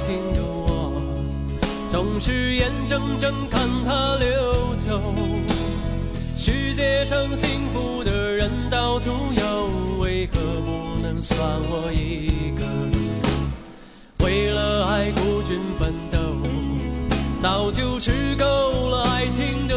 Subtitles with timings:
[0.00, 1.02] 情的我，
[1.90, 4.98] 总是眼睁睁看它流走，
[6.38, 14.24] 世界上幸福的人到处有，为何不能算我一个？
[14.24, 16.18] 为了爱孤军奋斗，
[17.38, 19.68] 早就吃够了爱情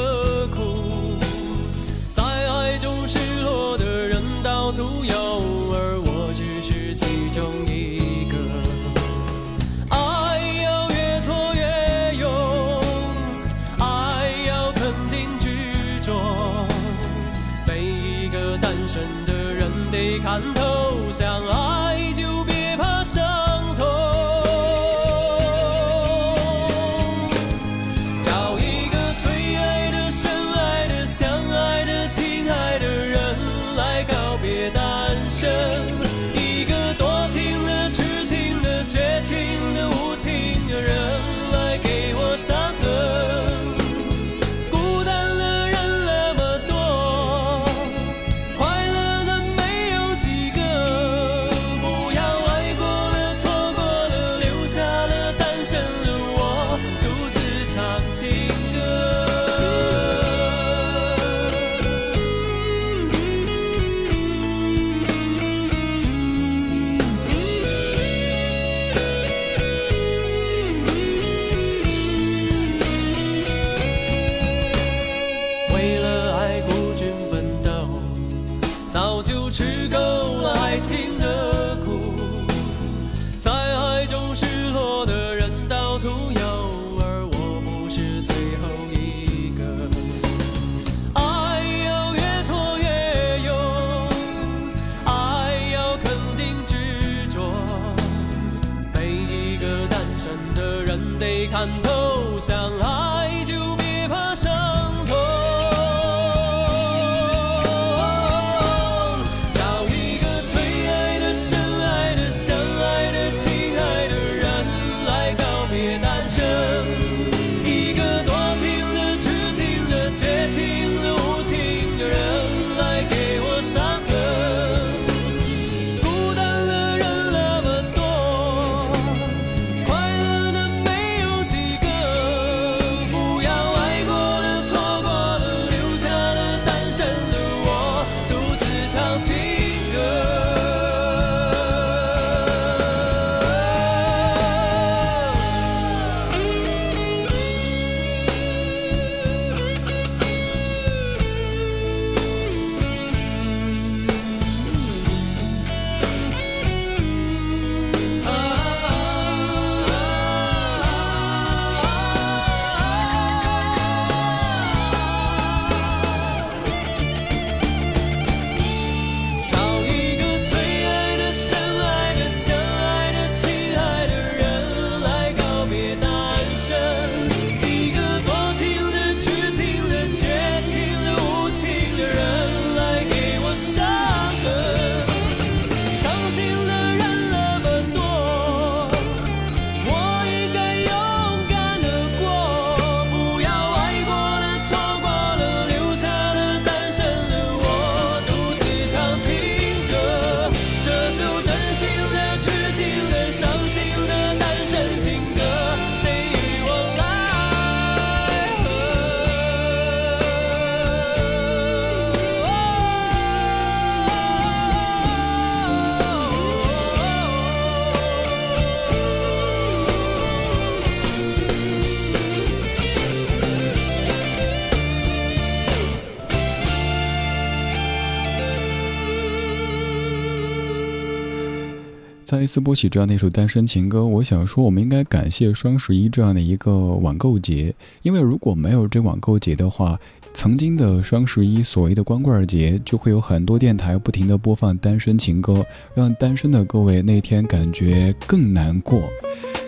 [232.34, 237.72] 在思波起这样的一首单身情歌，我想说，我们应该感谢双十一这样的一个网购节，
[238.02, 240.00] 因为如果没有这网购节的话，
[240.34, 245.64] 曾经的双十一所谓的光棍节，就会有很多电台不停的播放单身情歌，
[245.94, 249.00] 让单身的各位那天感觉更难过。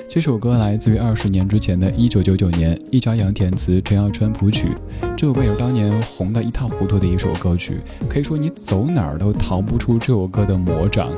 [0.09, 4.69] 这首歌来自于二十年之前的一九九九年，易家扬填词，陈耀川谱曲。
[5.15, 7.79] 这首歌也是当年红的一塌糊涂的一首歌曲，
[8.09, 11.11] 可以说你走哪儿都逃不出这首歌的魔掌。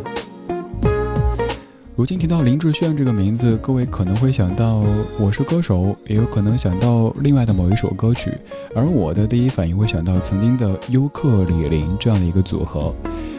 [1.98, 4.82] 如今提到林志炫这个名字，各位可能会想到
[5.20, 8.32] 《我是歌手》，也有可能想到另外的某一首歌曲。
[8.76, 12.94] 而我的第一反应会想到曾经的优客李林这样的一个组合。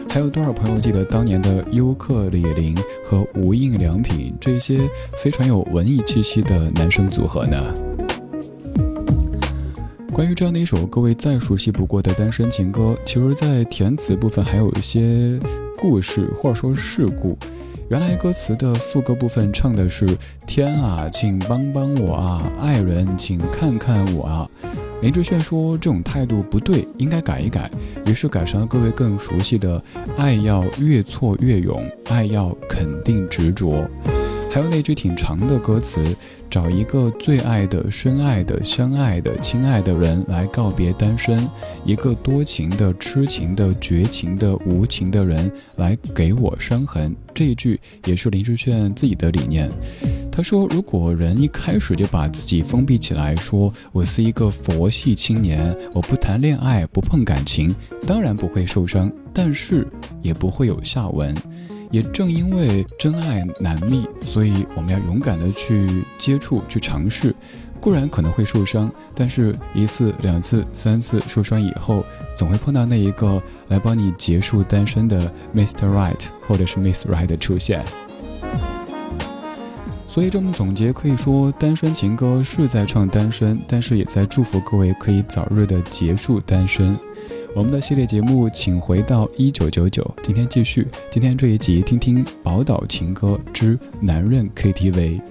[0.09, 4.89] 还有多少朋友记得当年的优客李林和无印良品这些
[5.23, 7.73] 非常有文艺气息的男生组合呢？
[10.11, 15.39] 关于这样的一首各位再熟悉不过的单身情歌，其实，在填词部分还有一些
[15.77, 17.37] 故事或者说事故。
[17.89, 20.05] 原来歌词的副歌部分唱的是
[20.45, 24.47] “天啊，请帮帮我啊，爱人，请看看我啊”。
[25.01, 27.67] 林志炫说这种态度不对，应该改一改，
[28.05, 29.81] 于是改成了各位更熟悉的
[30.17, 33.89] “爱要越挫越勇，爱要肯定执着”。
[34.53, 36.15] 还有那句挺长的歌词。
[36.49, 41.47] 找一个最爱的、深爱的、相爱的、亲爱的人来告别单身，
[41.85, 47.15] 一个多情的、痴情的、绝情的、无情的人来给我伤痕。
[47.33, 49.69] 这一句也是林志炫自己的理念。
[50.31, 57.75] 他说：“如果人一开始就把自己封闭起来，说我是一个佛系青年，我不谈恋爱，不碰感情，
[58.07, 59.85] 当然不会受伤，但是
[60.21, 61.35] 也不会有下文。”
[61.91, 67.35] 也正因为真爱难觅，所以我们要勇敢的去接触、去尝试。
[67.81, 72.03] 固然可能会受伤，但是一次、两次、三次受伤以后，
[72.35, 75.87] 总会碰到那一个来帮你结束单身的 Mr.
[75.87, 77.83] Right 或者是 Miss Right 的出现。
[80.09, 86.97] 所以这么总结，可以说单身情歌是在唱单身，但是也在祝福各位可以早日的结束单身。
[87.55, 90.15] 我们的系列节目，请回到一九九九。
[90.21, 95.21] 今天继续，今天这一集，听听宝岛情歌之男人 KTV。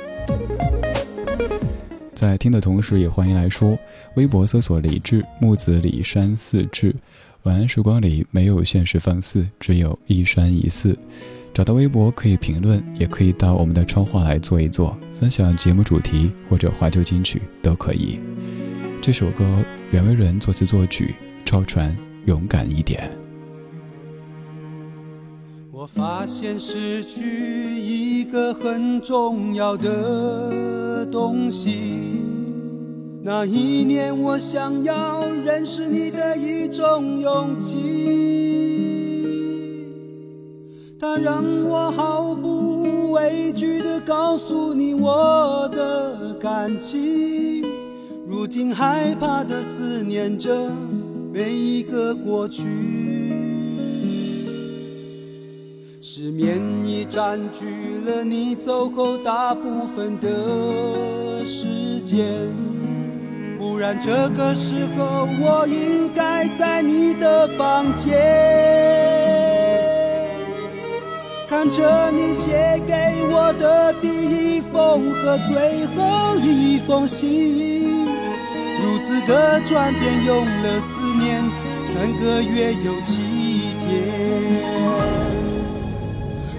[2.14, 3.78] 在听的同时，也欢迎来说，
[4.16, 6.94] 微博搜索李志木子李山四志。
[7.44, 10.98] 晚安时光里没有现实放肆，只有一山一寺。
[11.54, 18.18] 找到微博可以评论，也可以到我们的窗话来坐一坐，分享节目主题或者怀旧金曲都可以。
[19.00, 21.14] 这首歌袁惟仁作词作曲，
[21.48, 21.96] 超传。
[22.26, 23.08] 勇敢一点。
[25.72, 32.20] 我发现失去一个很重要的东西。
[33.22, 37.78] 那一年，我想要认识你的一种勇气，
[41.00, 47.64] 它让我毫不畏惧的告诉你我的感情。
[48.26, 50.70] 如今害怕的思念着。
[51.38, 52.64] 每一个过去，
[56.02, 57.64] 失眠已占据
[58.04, 62.26] 了你走后大部分的时间。
[63.56, 68.18] 不然这个时候，我应该在你的房间，
[71.48, 72.92] 看着你写给
[73.30, 78.07] 我的第一封和最后一封信。
[78.98, 81.44] 如此的转变，用了四年
[81.84, 83.22] 三个月又七
[83.78, 83.86] 天。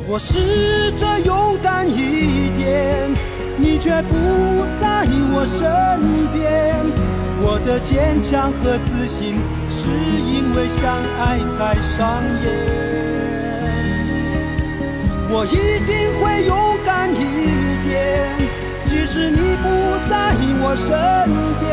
[0.08, 3.13] 我试着勇敢一点，
[3.58, 4.15] 你却不
[4.79, 6.86] 在我身边。
[7.41, 9.36] 我的坚强和自信，
[9.67, 12.48] 是因为相爱才上演。
[15.29, 18.50] 我一定会勇敢一点，
[18.86, 19.67] 即使你不
[20.10, 20.88] 在我身
[21.60, 21.69] 边。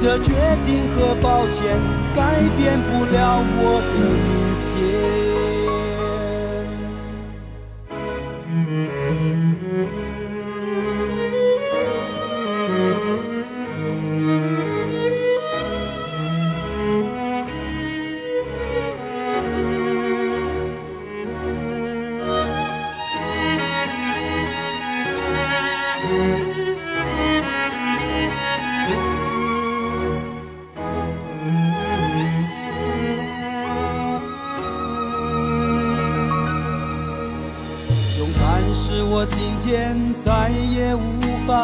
[0.00, 0.32] 的决
[0.64, 1.78] 定和抱歉，
[2.14, 4.30] 改变不了我的明
[4.60, 5.59] 天。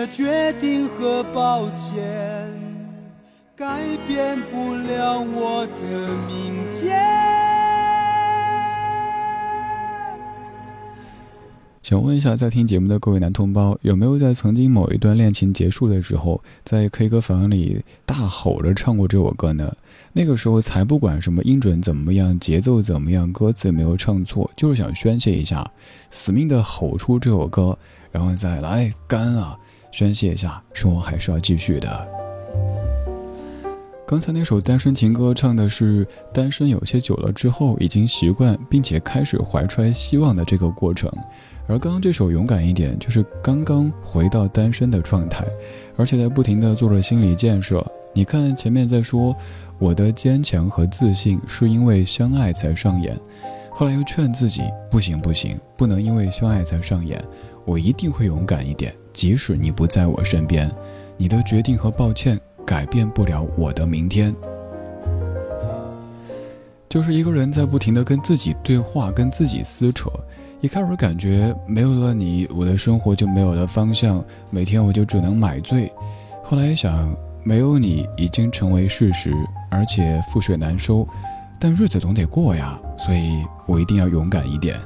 [0.00, 2.58] 的决定和抱歉。
[3.54, 6.98] 改变不了我的明天。
[11.82, 19.70] 想问一下，在听节目的各位男同胞，有没有在曾经某一段恋情结束的时候，在 K 歌房里大吼着唱过这首歌呢？
[20.14, 25.70] 那个时候才不管什么音准怎么样，节奏怎么样，歌词没有唱错，就是想宣泄一下，
[26.08, 27.76] 死命的吼出这首歌，
[28.10, 29.58] 然后再来干啊，
[29.90, 32.08] 宣泄一下，生活还是要继续的。
[34.06, 36.04] 刚才那首单身情歌唱的是
[36.34, 41.08] 单身有些久了之后，已经习惯并且开始怀揣希望的这个过程，
[41.68, 45.44] 而刚刚这首勇敢一点，就是刚刚回到单身的状态，
[45.96, 47.86] 而且在不停的做着心理建设。
[48.12, 49.32] 你看前面在说
[49.78, 53.16] 我的坚强和自信是因为相爱才上演，
[53.70, 57.24] 后来又劝自己不行不行，不能因为相爱才上演，
[57.64, 60.70] 我一定会勇敢一点，即使你不在我身边，
[61.16, 62.40] 你的决定和抱歉。
[62.66, 64.32] 改变不了我的明天，
[66.88, 70.08] 就是一个人在不停的跟自己对话，跟自己撕扯。
[70.60, 75.92] 一开始感觉没有了你，我的生活就没有了方向，每天我就只能买醉。
[76.44, 77.12] 后来一想，
[77.42, 79.34] 没有你已经成为事实，
[79.68, 81.04] 而且覆水难收，
[81.58, 84.76] 但日子总得过呀，所以我一定要勇敢一点。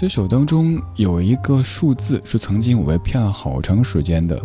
[0.00, 4.40] 这首当中有一个数字是曾经我被骗了好长时间的。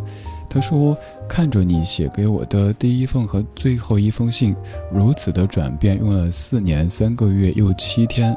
[0.50, 0.98] 他说
[1.29, 4.55] ：“看着你写给我的第一封和最后一封信，
[4.91, 8.36] 如此的转变，用了四年三个月又七天。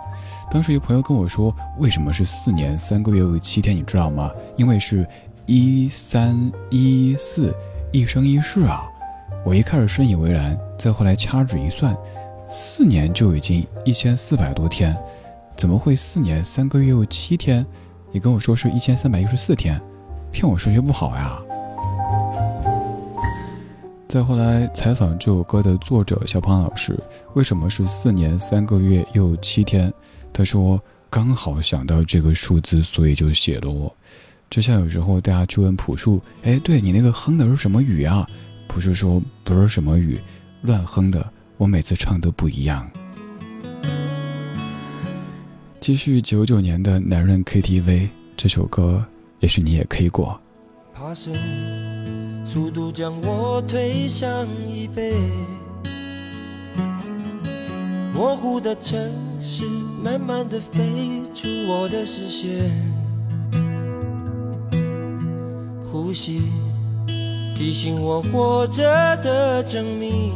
[0.51, 3.75] 当时一朋友跟我说，为什么是四年三个月又七天？
[3.75, 4.31] 你知道吗？
[4.59, 5.07] 因为是
[5.47, 7.51] 一三一四，
[7.93, 8.85] 一生一世啊！
[9.43, 11.97] 我一开始深以为然，再后来掐指一算，
[12.47, 14.95] 四年就已经一千四百多天，
[15.57, 17.65] 怎么会四年三个月又七天？
[18.13, 19.81] 你跟我说是一千三百一十四天，
[20.31, 21.43] 骗我数学不好呀！”
[24.07, 26.99] 再后来采访这首歌的作者小胖老师，
[27.35, 29.93] 为什么是四年三个月又七天？
[30.33, 33.95] 他说刚好想到这个数字，所以就写了我。
[34.49, 38.27] 就像有时候大家去问朴树，哎，对你那个哼的是什么语啊？
[38.69, 40.21] 朴树说不是什么语，
[40.63, 41.33] 乱哼的。
[41.57, 42.89] 我每次唱都不一样。
[45.87, 49.07] 继续九九年的男人 KTV 这首歌，
[49.39, 50.41] 也许你也 K 过。
[52.45, 55.15] 速度将我推向椅背，
[58.13, 58.99] 模糊的城
[59.41, 59.63] 市
[60.03, 62.69] 慢慢的飞出我的视线，
[65.93, 66.43] 呼吸
[67.55, 68.83] 提醒我活着
[69.19, 70.33] 的证明，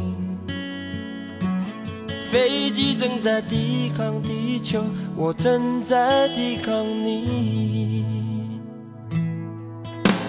[2.31, 4.81] 飞机正在抵抗地球，
[5.23, 8.03] 我正在抵抗你，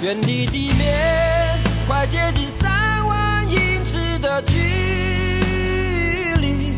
[0.02, 1.58] 远离地面。
[1.88, 4.58] 快接近三万英尺的距
[6.42, 6.76] 离，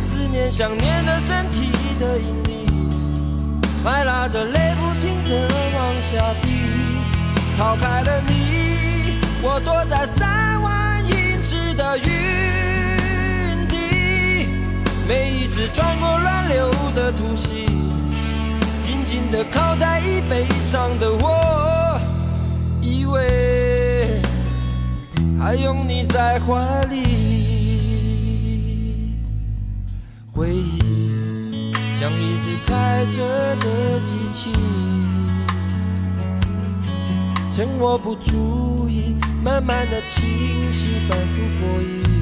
[0.00, 2.68] 思念想念的身体的引力，
[3.82, 6.50] 快拉着泪不停的往下滴。
[7.58, 12.29] 逃开了你，我躲在三万英尺的云，
[15.10, 17.66] 每一次穿过乱流的突袭，
[18.84, 22.00] 紧紧的靠在椅背上的我，
[22.80, 24.20] 以为。
[25.36, 27.02] 还拥你在怀里，
[30.32, 34.52] 回忆像一只开着的机器，
[37.52, 42.19] 趁我不注意，慢慢的清晰，反复过瘾。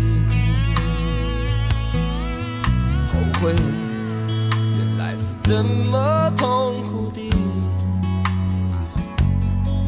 [3.41, 3.57] 回忆，
[4.79, 7.31] 原来是这么痛苦的，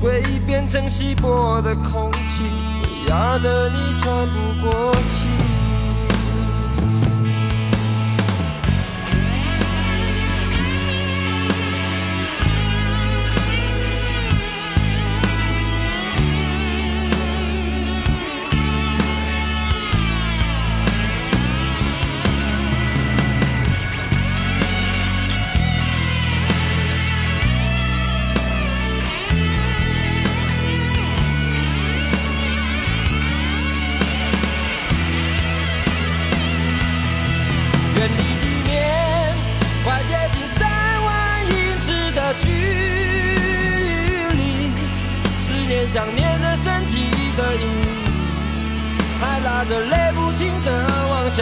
[0.01, 2.45] 回忆变成稀薄的空气，
[3.09, 5.40] 压得你喘不过气。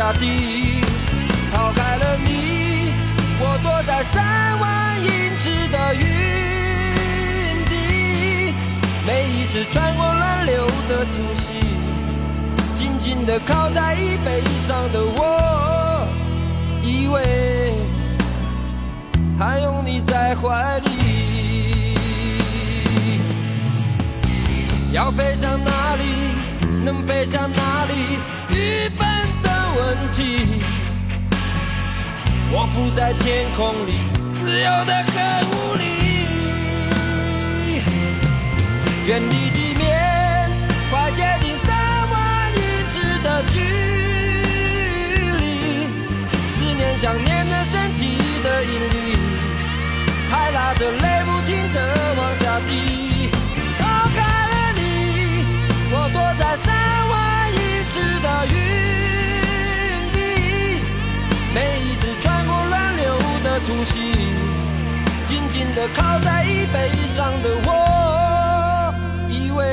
[0.09, 0.81] 往下滴。
[1.53, 2.93] 逃开了你，
[3.38, 8.55] 我躲在三万英尺的云底。
[9.07, 11.61] 每一次穿过乱流的突袭，
[12.77, 16.09] 紧紧的靠在椅背上的我，
[16.83, 17.75] 以为
[19.38, 20.88] 还拥你在怀里。
[24.91, 26.03] 要飞向哪里？
[26.83, 28.19] 能飞向哪里？
[28.50, 29.07] 愚笨
[29.77, 30.63] 问题。
[32.51, 34.01] 我浮在天空里，
[34.41, 35.15] 自由的很
[35.51, 35.85] 无力。
[39.07, 39.87] 远离地面，
[40.91, 41.67] 快接近三
[42.11, 42.61] 万英
[42.93, 43.57] 尺的距
[45.37, 45.43] 离。
[46.55, 48.03] 思念想念的身体
[48.43, 49.17] 的引力，
[50.31, 51.18] 还拉着泪
[63.66, 64.14] 突袭，
[65.26, 68.94] 紧紧地靠在椅背上的我，
[69.28, 69.66] 以为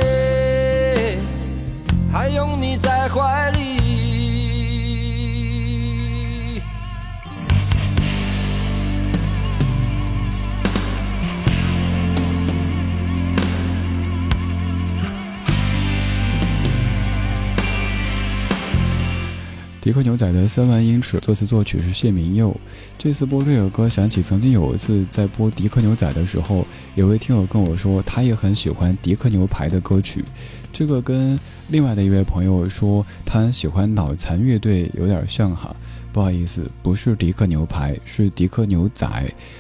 [19.86, 22.60] 迪克牛仔的三万英尺作词作曲是谢明佑。
[22.98, 30.26] 这次播这首歌，想起曾经有一次在播迪克牛仔的时候，有位听友跟我说，他也很喜欢迪克牛排的歌曲。
[30.74, 35.76] 这个跟另外的一位朋友说，他喜欢脑残乐队有点像哈。
[36.12, 39.08] 不好意思，不是迪克牛排，是迪克牛仔。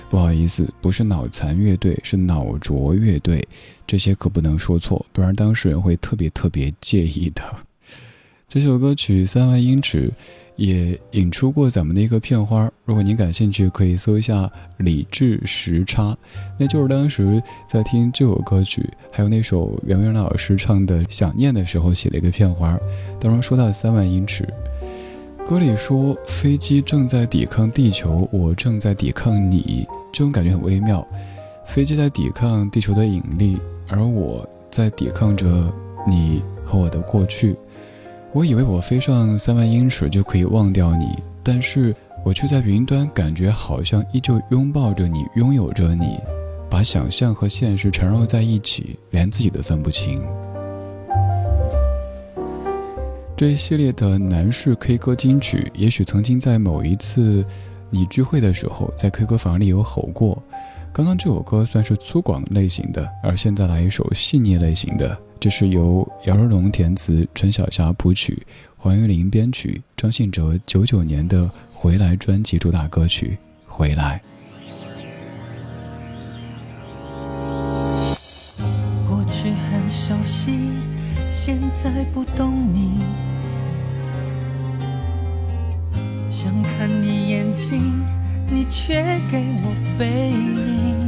[0.10, 3.48] 不好意思，不是脑残乐队，是脑浊乐队。
[3.86, 7.44] 这些可不能说错，不然当事人会特别特别介意的。
[8.48, 10.08] 这首歌曲《三万英尺》
[10.56, 16.16] 也引出过咱们的一个片花，如果您感兴趣，可以搜一下“理智时差”，
[16.58, 22.80] 那就是当时在听这首歌曲，还有那首袁惟仁老师唱的《想念》的时候写了一个片花。
[23.20, 24.48] 当中说到三万英尺，
[25.50, 31.06] 歌里说飞机正在抵抗地球，我正在抵抗你，这种感觉很微妙。
[31.66, 35.74] 飞机在抵抗地球的引力，而我在抵抗着
[36.08, 37.56] 你和我的过去。
[38.36, 41.08] 我以为我飞上三万英尺就可以忘掉你，
[41.42, 41.96] 但是
[42.26, 46.20] 我却在云端感觉好像依旧拥抱着你，拥有着你，
[46.70, 50.22] 把想象和现实缠绕在一起，连自己都分不清。
[53.38, 57.46] 这一系列的男士 K 歌金曲，也许曾经在某一次
[57.90, 60.44] 你聚会的时候，在 K 歌房里有吼过。
[60.92, 65.18] 刚刚这首歌算是粗犷类型的，而现在来一首细腻类型的。
[65.40, 68.46] 这是由姚若龙填词，陈小霞谱曲，
[68.76, 73.38] 黄韵玲编曲，张信哲九九年的《回来》专辑主打歌曲
[73.72, 74.20] 《回来》。
[79.08, 80.52] 过去很熟悉，
[81.32, 83.02] 现在不懂你。
[86.32, 88.04] 想看你眼睛，
[88.50, 91.05] 你却给我背影。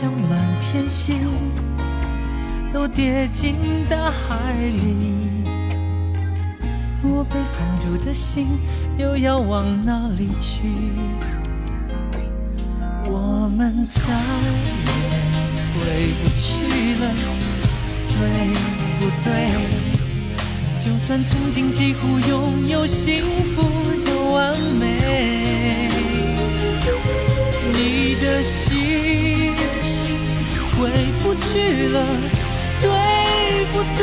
[0.00, 1.28] 像满天星
[2.72, 3.54] 都跌进
[3.86, 5.14] 大海里，
[7.02, 8.46] 我被封住的心
[8.96, 10.62] 又要往哪里去？
[13.04, 14.00] 我们再
[14.86, 14.88] 也
[15.76, 17.12] 回不去了，
[18.08, 18.18] 对
[19.00, 19.28] 不对？
[20.80, 23.22] 就算曾经几乎拥有幸
[23.54, 23.60] 福
[24.06, 25.90] 的完美。
[27.74, 29.29] 你的心
[30.80, 30.88] 回
[31.22, 31.96] 不去了，
[32.80, 32.88] 对
[33.70, 34.02] 不对？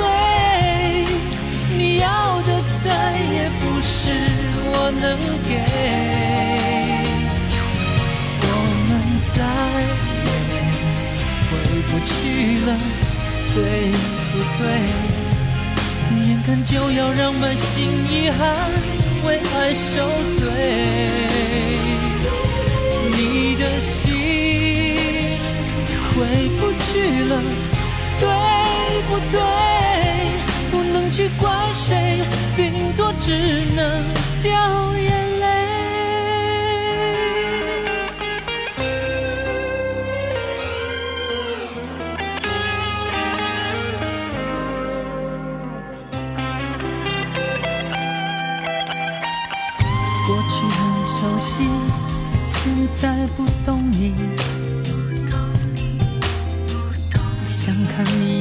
[1.76, 2.08] 你要
[2.44, 2.50] 的
[2.84, 2.88] 再
[3.34, 3.98] 也不是
[4.64, 5.04] 我能
[5.50, 5.52] 给。
[8.44, 8.46] 我
[8.88, 8.90] 们
[9.34, 9.38] 再
[10.28, 10.30] 也
[11.50, 11.52] 回
[11.90, 12.12] 不去
[12.68, 12.70] 了，
[13.56, 13.58] 对
[14.32, 14.62] 不对？
[16.30, 17.66] 眼看就要让满心
[18.08, 18.40] 遗憾
[19.26, 20.42] 为爱受罪。
[23.12, 23.20] 你
[23.56, 23.96] 的心
[26.14, 26.16] 回
[26.57, 26.57] 不
[26.98, 27.40] 去了，
[28.18, 28.28] 对
[29.08, 29.38] 不对？
[30.72, 32.24] 不能去怪谁，
[32.56, 33.32] 顶多只
[33.76, 34.04] 能
[34.42, 35.46] 掉眼泪。
[50.26, 51.64] 过去很熟悉，
[52.48, 54.16] 现在不懂你。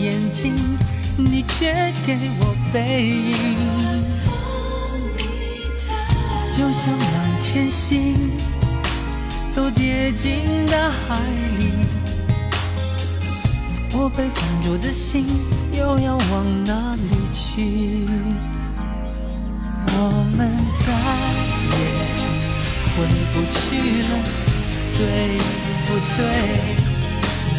[0.03, 0.55] 眼睛，
[1.17, 3.37] 你却给我背影。
[6.53, 8.31] 就像满天星，
[9.55, 11.21] 都跌进大海
[11.59, 11.61] 里。
[13.93, 15.27] 我被放逐的心，
[15.73, 18.07] 又要往哪里去？
[19.89, 20.39] 我们
[20.81, 20.85] 再
[21.73, 21.77] 也
[22.93, 22.97] 回
[23.33, 23.57] 不去
[24.03, 24.11] 了，
[24.93, 25.01] 对
[25.85, 26.21] 不对？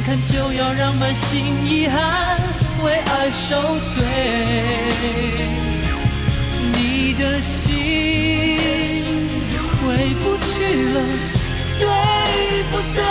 [0.00, 2.40] 眼看就要让满心遗憾
[2.82, 3.60] 为爱受
[3.94, 4.02] 罪，
[6.72, 8.56] 你的心
[9.82, 11.02] 回不去了，
[11.78, 11.86] 对
[12.70, 13.02] 不对？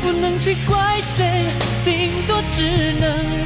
[0.00, 1.44] 不能去怪谁，
[1.84, 3.44] 顶多只能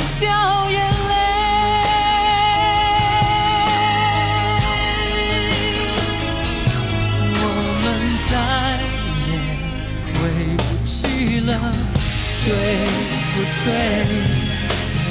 [12.44, 12.50] 对
[13.33, 13.72] 不对？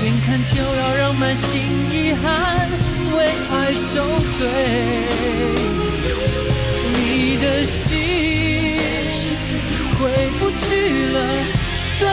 [0.04, 1.50] 眼看就要让满心
[1.92, 2.68] 遗憾
[3.16, 3.18] 为
[3.52, 4.40] 爱受罪，
[6.96, 7.90] 你的心
[10.00, 10.00] 回
[10.40, 11.18] 不去了，
[12.00, 12.04] 对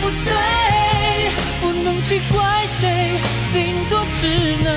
[0.00, 0.30] 不对？
[1.60, 3.20] 不能去怪谁，
[3.52, 4.22] 顶多只
[4.62, 4.68] 能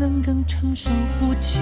[0.00, 1.60] 能更承受不起。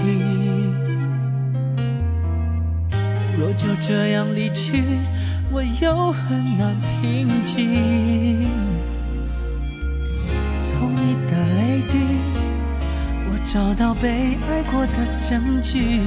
[3.37, 4.81] 若就这样离去，
[5.51, 8.47] 我又很难平静。
[10.61, 11.97] 从你的泪滴，
[13.27, 15.99] 我找到被爱过的证据。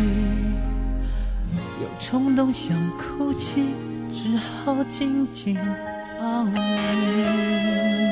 [1.83, 3.67] 有冲动想哭泣，
[4.11, 5.59] 只好紧紧
[6.19, 8.12] 抱你。